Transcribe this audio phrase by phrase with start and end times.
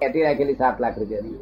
[0.00, 1.38] પેટી રાખેલી સાત લાખ રૂપિયાની.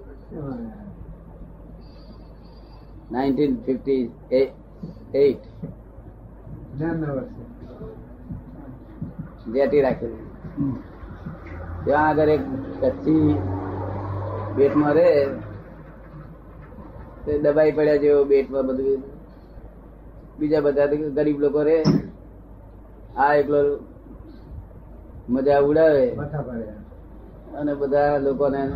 [14.56, 15.08] બેટમાં રે
[17.24, 19.02] તે દબાઈ પડ્યા જેવો બેટમાં બધું.
[20.38, 21.76] બીજા બધા ગરીબ લોકો રે
[23.16, 23.60] આ એકલો
[25.28, 26.04] મજા ઉડાવે.
[27.54, 28.68] અને બધા લોકોને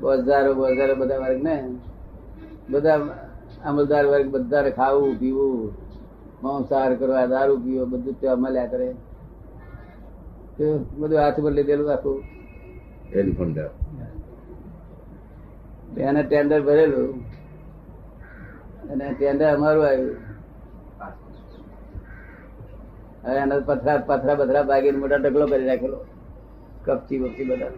[0.00, 1.76] બજારો બજારો બધા વર્ગ ને
[2.70, 3.00] બધા
[3.64, 5.72] અમલદાર વર્ગ બધાને ખાવું પીવું
[6.42, 8.94] માંસાહાર કરવા દારૂ પીવો બધું ત્યાં મળ્યા કરે.
[10.98, 12.24] બધું હાથ પર લીધેલું આખું.
[15.98, 17.20] એને ટેન્ડર ભરેલું.
[18.90, 20.16] અને ટેન્ડર અમારું આવ્યું.
[23.24, 26.04] હવે એના પથરા પથરા પથરા ભાગીને મોટા ઢગલો કરી રાખેલો
[26.86, 27.72] કપચી બપચી બધા.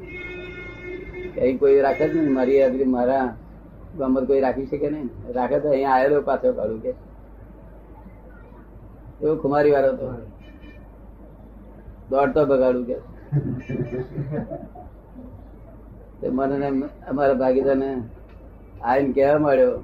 [1.34, 2.34] કઈ કોઈ રાખે જ નહીં.
[2.38, 3.26] મારી હાજરી મારા
[3.98, 5.08] ગમત કોઈ રાખી શકે નહીં.
[5.34, 6.92] રાખે તો અહીંયા આવેલો પાછો કાઢું કે.
[9.22, 10.06] એવો ખુમારી વાળો હતો.
[12.10, 12.96] દોડતો બગાડું કે.
[16.36, 16.68] મને
[17.10, 17.88] અમારા ભાગીદારને
[18.82, 19.74] આવીને કહેવા માંડ્યો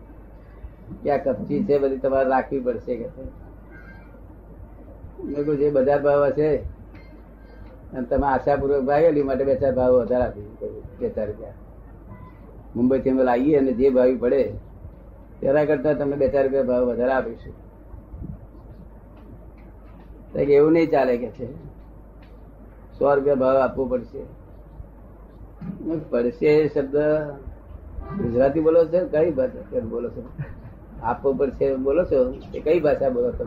[1.02, 3.08] કે આ કપચી છે બધી તમારે રાખવી પડશે કે.
[5.24, 6.48] મેં કહ્યું જે બજાર ભાવ હશે
[7.92, 10.40] અને તમે આશાપૂર્વક ભાગેલી માટે બે ચાર ભાવ વધારે આપી
[11.00, 11.52] બે ચાર રૂપિયા.
[12.76, 14.52] મુંબઈ થી અમે લાવીએ અને જે ભાવ પડે,
[15.40, 17.54] તેના કરતા તમને બે ચાર રૂપિયા ભાવ વધારે આપીશું.
[20.38, 21.46] એવું નહીં ચાલે કે છે.
[22.98, 24.22] સો રૂપિયા ભાવ આપવો પડશે.
[26.10, 26.96] પડશે શબ્દ
[28.22, 29.08] ગુજરાતી બોલો છો?
[29.08, 30.28] કઈ ભાષા બોલો છો?
[31.02, 32.34] આપવો પડશે બોલો છો?
[32.54, 33.44] એ કઈ ભાષા બોલો છો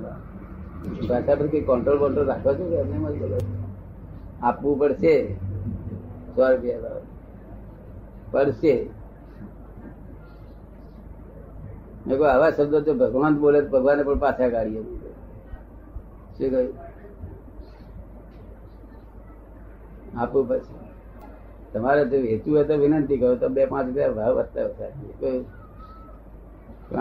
[1.07, 3.64] ભાષા પર કઈ કંટ્રોલ કંટ્રોલ રાખો છો કે એમને એમ બોલો છો?
[4.43, 5.33] આપવું પડશે.
[6.35, 6.79] સો રૂપિયા
[8.31, 8.89] પડશે.
[12.33, 14.83] આવા શબ્દો તો ભગવાન બોલે ભગવાને પણ પાછા કાઢીએ.
[16.37, 16.73] શું કહ્યું?
[20.17, 20.75] આપવું પડશે.
[21.73, 23.35] તમારે જો વેચવું હોય તો વિનંતી કરો.
[23.35, 24.87] તો બે પાંચ રૂપિયા ભાવ વધતા વધતા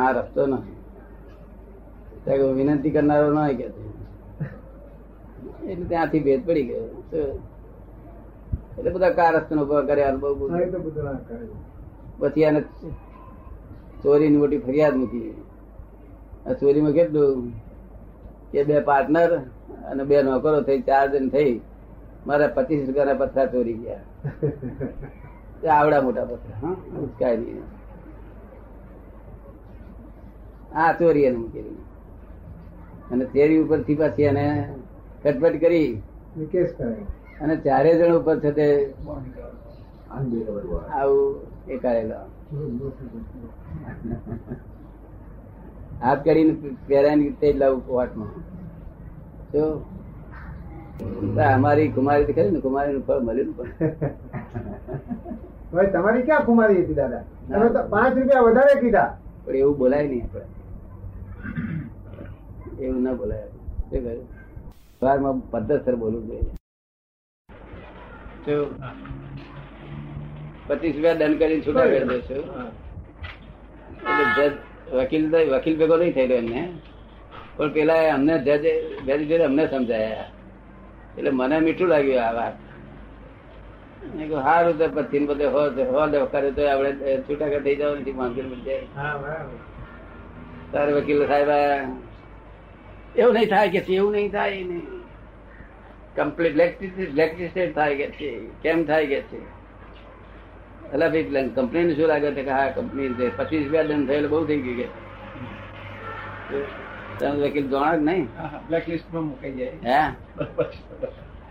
[0.00, 0.74] આ રસ્તો નથી.
[2.54, 3.70] વિનંતી કરનારો ન કે.
[5.70, 6.86] એટલે ત્યાંથી ભેદ પડી ગયો.
[8.78, 10.16] એટલે બધા કારસ્ત નો કર્યા
[11.28, 11.46] કરે
[12.20, 12.60] પછી એને
[14.02, 15.30] ચોરીની મોટી ફરિયાદ મૂકી.
[16.46, 17.52] આ ચોરીમાં કેટલું?
[18.52, 19.30] કે બે પાર્ટનર
[19.90, 21.54] અને બે નોકરો થઈ ચાર જણ થઈ
[22.26, 24.02] મારા પચીસ રૂપિયાના પથરા ચોરી ગયા.
[25.78, 26.76] આવડા મોટા પથરા હા?
[27.04, 27.62] ઉચકાય નહીં.
[30.76, 31.78] આ ચોરી એને મૂકેલી.
[33.12, 34.46] અને તેરી ઉપરથી પાછી એને
[35.24, 35.90] કટપટ કરી.
[37.42, 38.66] અને ચારે જણ ઉપર છે તે
[40.90, 41.30] આવું
[41.68, 42.18] એ કરેલો.
[46.02, 46.52] હાથ કરીને
[46.88, 48.32] પહેરાની તે લાવું કોટમાં
[49.52, 49.62] તો
[51.48, 53.68] અમારી કુમારી ખરી ને કુમારી નું ફળ મળ્યું પણ.
[55.94, 57.24] તમારી ક્યાં કુમારી હતી દાદા?
[57.48, 59.10] તમે તો પાંચ રૂપિયા વધારે કીધા.
[59.44, 60.46] પણ એવું બોલાય નહીં આપણે.
[62.84, 63.46] એવું ના બોલાય.
[63.90, 64.24] શું કહ્યું?
[65.04, 66.52] વ્યવહારમાં પદ્ધતસર બોલવું જોઈએ
[70.68, 72.36] પચીસ રૂપિયા દંડ કરીને છૂટા કરી દેશો
[74.10, 74.48] એટલે જજ
[74.98, 76.62] વકીલ વકીલ ભેગો નહીં થયેલો એમને.
[77.56, 78.64] પણ પેલા અમને જજ
[79.06, 80.28] મેજિસ્ટ્રેટ અમને સમજાયા.
[81.16, 82.56] એટલે મને મીઠું લાગ્યું આ વાત.
[84.46, 85.60] સારું તો પછી બધે હો
[85.92, 86.90] હો કરે તો આપણે
[87.26, 88.86] છૂટા કરી થઈ જવાનું નથી માંગી મળી જાય.
[90.72, 91.50] તારે વકીલ સાહેબ
[93.20, 94.84] એવું નહીં થાય કે એવું નહીં થાય નહીં.
[96.16, 96.56] કમ્પ્લીટ
[97.14, 98.28] લેક્ટિસ્ટેડ થાય કે છે
[98.62, 99.38] કેમ થાય કે છે
[100.86, 104.46] એટલે ભાઈ કંપની શું લાગે છે કે હા કંપની છે પચીસ રૂપિયા દંડ થયેલો બહુ
[104.46, 104.86] થઈ ગયું કે
[107.18, 108.24] તમે વકીલ જાણો જ નહીં
[108.68, 110.00] બ્લેકલિસ્ટમાં મુકાઈ જાય હે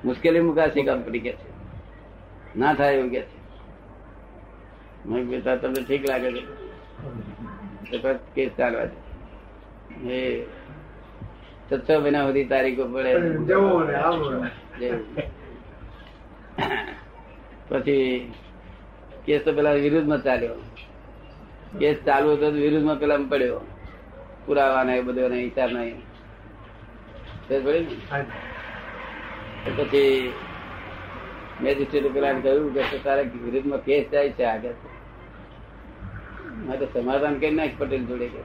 [0.03, 1.47] મુશ્કેલી મુકાશે કંપની કે છે
[2.55, 3.37] ના થાય એવું કે છે
[5.05, 6.41] મેં કીધું, "તો તમને ઠીક લાગે છે
[7.91, 8.95] તો પછી કેસ ચાલવા દે
[10.13, 10.19] એ
[11.75, 13.29] છસો મહિના સુધી તારીખો પડે ને
[14.79, 14.89] ને.
[17.69, 18.07] પછી
[19.25, 20.55] કેસ તો પેલા વિરુદ્ધમાં ચાલ્યો
[21.79, 23.59] કેસ ચાલુ હતો વિરુદ્ધમાં પેલા પડ્યો
[24.45, 25.97] પુરાવાના એ બધો હિસાબ નહીં
[27.43, 27.95] સમજ પડી ને?
[28.09, 28.25] હા.
[29.65, 30.33] તો પછી
[31.59, 34.75] મેજિસ્ટ્રેટ પેલા કહ્યું કે તારે વિરુદ્ધમાં કેસ જાય છે આગળ
[36.65, 38.41] માટે સમાધાન કરી નાખ પટેલ જોડે કે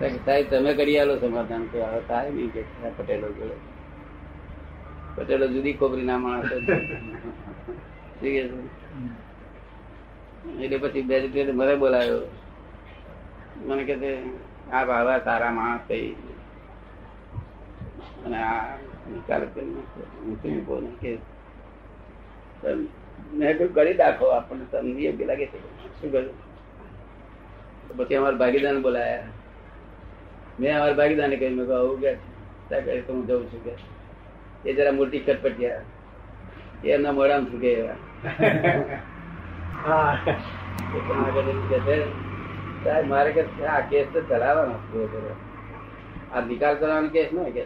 [0.00, 2.62] સાહેબ તમે કરી આલો સમાધાન તો હવે થાય કે
[2.96, 3.56] પટેલો જોડે.
[5.16, 6.50] પટેલો જુદી કોબરી ના માણસ?
[10.62, 11.16] એટલે પછી બે
[11.52, 12.20] મને બોલાયો.
[13.66, 14.10] મને કે છે,
[14.72, 16.08] આ બાબા સારા માણસ થઈ
[18.24, 18.60] અને આ
[19.12, 19.72] નિકાલ કરી
[20.42, 21.10] તો ને કે
[23.38, 25.58] મેં કોઈ કરી નાખો, આપણને તમને એમ લાગે છે.
[25.98, 26.36] શું કર્યું
[27.98, 29.35] પછી અમારા ભાગીદાર બોલાયા.
[30.58, 32.10] મેં અમારા ભાગીદારને કહ્યું મેં આવું કે
[32.68, 33.72] ત્યાં તો હું જઉં છું કે.
[34.66, 35.82] એ જરા મોટી કટપટિયા.
[36.84, 37.98] એમના મોઢામાં ફૂકે એવા.
[42.84, 43.42] સાહેબ મારે કે
[43.74, 44.76] આ કેસ તો ચલાવવાનો
[46.34, 47.64] આ નિકાલ કરવાનો કેસ ન કે?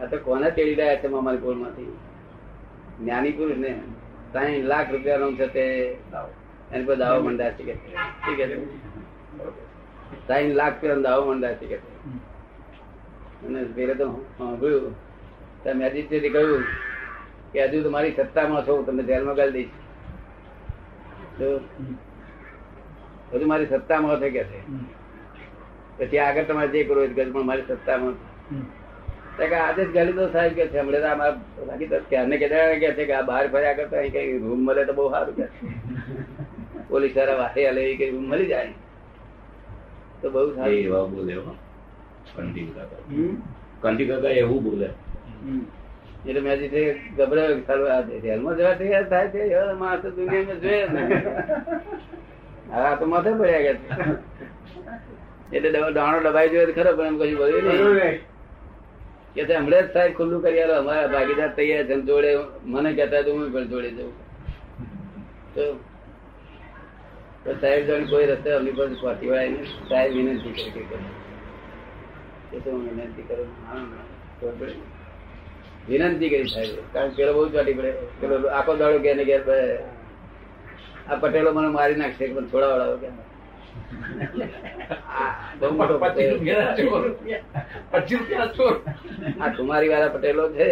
[0.00, 1.92] આ તો કોને તેડી રહ્યા છે અમારી કોર્ટમાંથી
[2.98, 3.70] જ્ઞાની પુરુષ ને
[4.32, 5.64] સાઈઠ લાખ રૂપિયા નું છે તે
[6.72, 7.74] એની પર દાવો મંડાય છે કે?
[8.22, 8.56] ઠીક છે.
[10.28, 11.78] સાઈઠ લાખ પેલા દાવો મંડાય છે કે
[13.46, 14.06] અને પેલે તો
[14.38, 14.94] સાંભળ્યું
[15.62, 16.64] ત્યાં મેજિસ્ટ્રેટે કહ્યું
[17.52, 19.74] કે હજુ તો મારી સત્તામાં છો તમને જેલમાં ગાળી દઈશ.
[23.32, 24.60] હજુ મારી સત્તામાં છે કે છે?
[25.98, 28.16] પછી આગળ તમારે જે કરવું તે પણ મારી સત્તામાં.
[29.38, 32.64] કે આજે જ ગાલી દો સાહેબ કે છે હમણાં તો અમારા બાકી તો ક્યારને કેદાર
[32.78, 35.46] કે છે કે આ બહાર ફર્યા કરતા અહીં કઈ રૂમ મળે તો બહુ સારું કે
[35.52, 35.74] છે.
[36.90, 38.72] પોલીસવાળા વાહે હાલે એ કઈ રૂમ મળી જાય?
[40.22, 40.76] તો બહુ સારી.
[40.76, 41.56] એવા બોલે હો.
[42.70, 44.28] કાકા.
[44.28, 44.88] એવું બોલે.
[46.28, 51.18] એટલે મેં હજી ગભરાયો જેલમાં જવા તૈયાર થાય છે એવા માણસ દુનિયામાં જોઈએ જ નહીં.
[52.74, 54.02] આ તો માથે પડ્યા ગયા છે.
[55.56, 57.62] એટલે દવા- દાણો દબાઈ જોઈએ તો ખરો પણ એમ કશું બધું
[57.94, 58.20] નહીં.
[59.34, 60.74] કે હમણાં જ સાહેબ ખુલ્લું કરી આલો.
[60.74, 64.12] અમારા ભાગીદાર તૈયાર છે જોડે મને કહેતા તો હું પણ જોડે જવું
[65.54, 65.80] તો
[67.46, 70.96] તો સાહેબ જણ કોઈ રસ્તે અમની પર પહોંચી વળાય નહીં સાહેબ વિનંતી કરી કે.
[72.52, 73.82] એ તો હું વિનંતી કરું હા,
[75.88, 76.70] વિનંતી કરી સાહેબ.
[76.92, 77.92] કારણ પેલો બહુ ચોટી પડે.
[78.20, 79.42] પેલો આખો દાડો કે ઘેર
[81.08, 83.08] આ પટેલો મને મારી નાખશે પણ થોડા વડાવો કે
[89.42, 90.48] આ કુમારી વાળા પટેલો.
[90.48, 90.68] છે.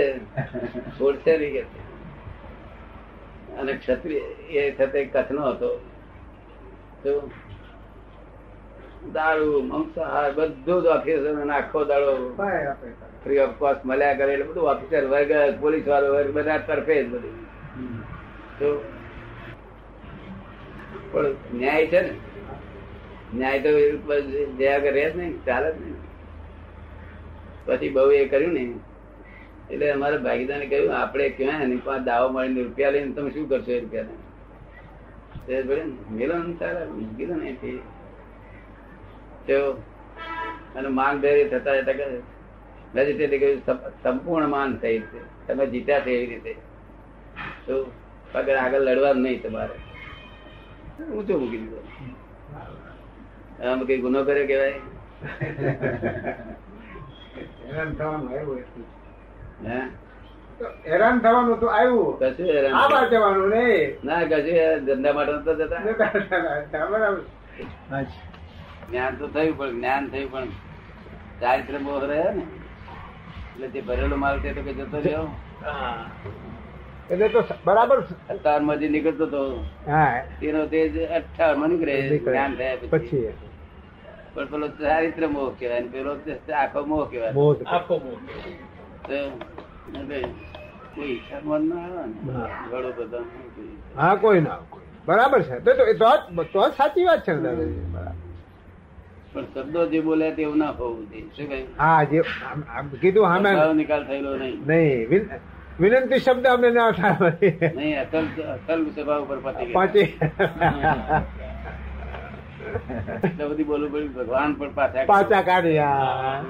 [0.98, 1.62] છોડશે નહીં કે.
[3.58, 4.20] અને ક્ષત્રિય
[4.60, 5.70] એ સાથે કચ્છ નો હતો.
[9.12, 12.34] દારૂ મંસાહાર બધું જ ઓફિસર આખો દાડો
[13.24, 17.08] ફ્રી ઓફ કોસ્ટ મળ્યા કરે એટલે બધું ઓફિસર વર્ગ પોલીસ વાળો વર્ગ બધા તરફે જ
[17.08, 17.36] બધું.
[18.58, 18.84] તો
[21.12, 22.12] પણ ન્યાય છે ને?
[23.34, 23.68] ન્યાય તો
[24.58, 25.96] જયા બસ જે નહીં ચાલે જ નહીં.
[27.66, 28.74] પછી બહુ એ કર્યું ને
[29.70, 33.72] એટલે અમારા ભાગીદારને કહ્યું આપણે ક્યાં એની પાસે દાવો મળીને રૂપિયા લઈને તમે શું કરશો
[33.72, 34.02] એ રૂપિયા
[35.46, 36.86] તે ભલે ને, મેલો ને સારા
[37.16, 37.82] કીધું ને એથી.
[40.76, 41.92] અને માન થતા જતા
[42.94, 43.62] મેજિસ્ટ્રેટે કહ્યું
[44.02, 45.46] સંપૂર્ણ માન થઈ છે.
[45.46, 46.56] તમે જીત્યા છે એવી રીતે.
[47.66, 47.92] તો
[48.32, 49.74] પગર આગળ લડવાનું નહીં તમારે.
[51.04, 51.82] ઊંચો મૂકી દીધો.
[53.68, 54.74] આમ કઈ ગુનો કર્યો કેવાય
[57.64, 58.60] હેરાન થવાનું આવ્યું
[59.66, 59.80] હે?
[60.90, 62.12] હેરાન થવાનું તો આવ્યું.
[62.20, 63.64] કશું હેરાન આ બાર જવાનું ને
[64.04, 65.80] ના કશું ધંધા માટે નતો જતા.
[66.92, 67.22] બરાબર.
[68.88, 70.48] જ્ઞાન તો થયું પણ જ્ઞાન થયું પણ
[71.40, 72.44] ચારિત્ર મોહ રહ્યા ને.
[73.52, 75.26] એટલે તે ભરેલો માલ તે તો કે જતો રહ્યો.
[77.10, 79.42] એટલે તો બરાબર સત્તાવનમાંથી નીકળતો હતો
[79.88, 80.12] હા.
[80.40, 81.94] તેનો તેજ અઠાવનમાં નીકળે
[82.28, 83.24] જ્ઞાન થયા પછી.
[84.34, 86.12] પણ પેલો ચારિત્ર મોહ કહેવાય ને પેલો
[86.62, 87.32] આખો મોહ કહેવાય.
[87.66, 88.16] આખો મોહ.
[90.94, 91.22] કોઈ
[93.96, 94.16] હા.
[94.16, 94.84] કોઈ ના કોઈ.
[95.06, 95.60] બરાબર છે.
[95.60, 97.32] તો તો તો સાચી વાત છે
[99.34, 101.66] પણ શબ્દો જે બોલ્યા તેવું ના હોવું જોઈએ.
[101.78, 102.22] હા જે
[103.00, 104.58] કીધું હા નિકાલ થયેલો નહીં.
[104.66, 105.28] નહીં.
[105.80, 107.32] વિનંતી શબ્દ અમને ના થાય
[107.76, 109.38] નહીં અસલ અસલ સભા ઉપર
[109.72, 110.06] પાછી
[113.24, 116.42] એટલે બધી બોલવું પડ્યું ભગવાન પણ પાછા પાછા કાઢ્યા.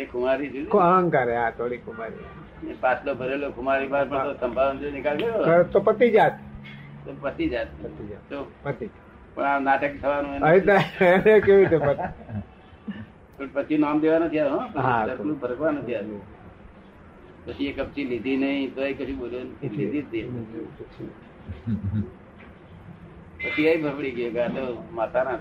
[0.00, 2.26] એ કુમારી અહંકાર હા થોડી કુમારી.
[2.80, 6.34] પાછલો ભરેલો કુમારી બાર પણ સંભાવના તો પતિ જાત.
[7.04, 7.68] તો પતી જાત.
[7.82, 8.24] પતિ જાત.
[8.30, 8.90] તો પતી
[9.34, 12.08] પણ આ નાટક થવાનું એનું કેવી રીતે પતી
[13.38, 14.64] પણ પછી નામ દેવા નથી આવ્યો હો.
[15.42, 16.22] સરખું નથી આવ્યું
[17.46, 20.04] પછી એ કપચી લીધી નહીં તો એ કશું બોલ્યો લીધી જ
[20.78, 21.10] પછી.
[23.70, 25.38] એ ભરડી ગયો કે આ તો માતાના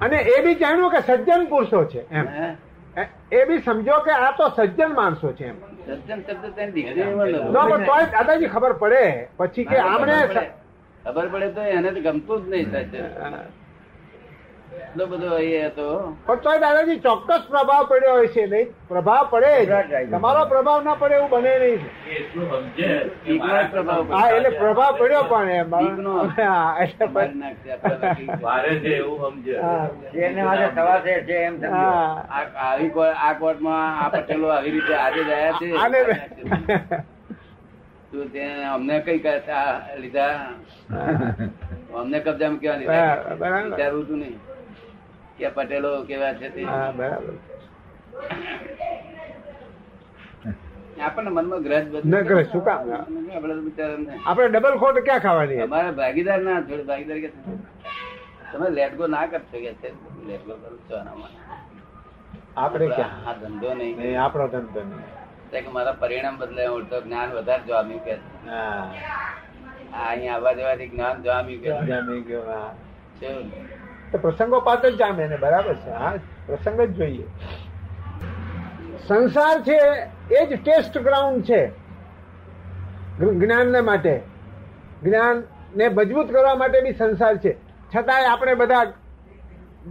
[0.00, 2.26] અને એ બી જાણ્યું કે સજ્જન પુરુષો છે એમ.
[2.28, 2.48] હે?
[2.96, 5.56] એ- એ બી સમજો કે આ તો સજ્જન માણસો છે એમ.
[5.86, 6.82] સજ્જન શબ્દ તેની
[7.86, 9.28] તોય દાદાજી ખબર પડે.
[9.36, 10.50] પછી કે આમણે ખબર પડે.
[11.04, 13.06] ખબર પડે તો એને તો ગમતું જ નહીં સજ્જન.
[14.70, 15.86] એટલો બધો એ હતો.
[16.26, 18.68] પણ તોય દાદાજી ચોક્કસ પ્રભાવ પડ્યો હોય છે નહીં?
[18.88, 19.52] પ્રભાવ પડે
[20.12, 21.80] તમારો પ્રભાવ ના પડે એવું બને નહીં.
[24.14, 25.68] હા એટલે પ્રભાવ પડ્યો પણ એમ.
[33.14, 35.66] આ કોર્ટમાં આ પટેલો આવી રીતે આજે ગયા છે?
[35.82, 35.98] આને
[38.12, 38.42] તું તે
[38.74, 39.68] અમને કઈ કરતા
[40.02, 40.34] લીધા.
[42.00, 43.16] અમને કબજામાં કેવા લીધા.
[43.66, 44.38] વિચારવું તું નહીં.
[45.40, 46.62] કે પટેલો કેવા છે તે
[51.00, 52.80] આપણને મનમાં ગ્રહ બધું શું કામ?
[54.26, 55.60] આપણે ડબલ ખોટ ક્યાં ખાવાની?
[55.66, 57.28] અમારા ભાગીદાર ના થોડી ભાગીદાર કે.
[58.50, 59.88] તમે લેટગો ના કરશો કે છે
[60.28, 60.96] લેટગો કરો છો.
[62.56, 67.62] આપણે ક્યાં આ ધંધો નહીં આપણો ધંધો નહીં કે મારા પરિણામ બદલે ઉલટો જ્ઞાન વધારે
[67.66, 68.14] જોવામ્યું કે
[68.52, 68.84] આ
[70.02, 71.16] અહીંયા આવવા જવાથી જ્ઞાન
[71.58, 71.70] કે
[72.28, 72.70] ગયો હા
[73.20, 73.46] શું?
[74.12, 75.90] તો પ્રસંગો જ જામે એને બરાબર છે?
[75.90, 76.14] હા
[76.46, 77.24] પ્રસંગ જ જોઈએ.
[79.08, 79.78] સંસાર છે
[80.34, 81.68] એ જ ટેસ્ટ ગ્રાઉન્ડ છે
[83.20, 84.20] જ્ઞાનને માટે.
[85.02, 85.42] જ્ઞાન
[85.76, 87.56] ને મજબૂત કરવા માટે બી સંસાર છે.
[87.96, 88.84] છતાંય આપણે બધા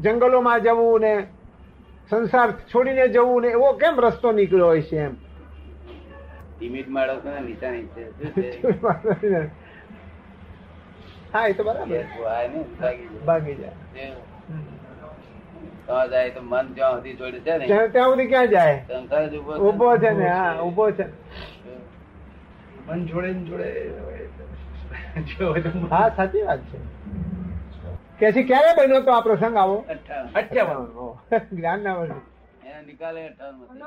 [0.01, 1.27] જંગલોમાં જવું ને
[2.09, 5.15] સંસાર છોડીને જવું ને એવો કેમ રસ્તો નીકળ્યો હોય છે એમ?
[6.61, 8.33] લિમિટ માણસો ને નીચા નીચે શું
[9.21, 9.49] છે?
[11.33, 11.85] હા એ તો બરાબર.
[11.85, 12.97] ભાગી જાય.
[13.25, 13.71] ભાગી જાય.
[16.29, 17.67] તો મન જ્યાં સુધી જોડે છે ને?
[17.67, 18.83] ત્યાં સુધી ક્યાં જાય?
[18.87, 20.09] સંસાર જ ઊભો છે.
[20.09, 21.05] ને હા ઊભો છે.
[22.87, 23.89] મન જોડે જોડે
[25.91, 26.77] હા સાચી વાત છે.
[28.19, 29.85] કે છે ક્યારે બન્યો તો આ પ્રસંગ આવો?
[30.33, 30.87] અઠ્ઠાવન.
[31.51, 32.11] જ્ઞાન ના વર્ષ.
[32.65, 33.79] એના નિકાલે અઠ્ઠાવનમાંથી.